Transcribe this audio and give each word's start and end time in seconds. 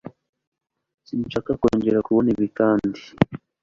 Sinshaka 1.07 1.51
kongera 1.61 2.05
kubona 2.05 2.27
ibi 2.35 2.47
kandi. 2.57 3.01